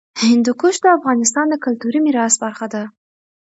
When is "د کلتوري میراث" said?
1.49-2.33